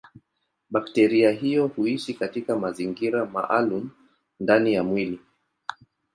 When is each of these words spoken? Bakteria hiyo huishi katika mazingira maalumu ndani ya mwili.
Bakteria 0.69 1.31
hiyo 1.31 1.67
huishi 1.67 2.13
katika 2.13 2.55
mazingira 2.59 3.25
maalumu 3.25 3.89
ndani 4.39 4.73
ya 4.73 4.83
mwili. 4.83 5.19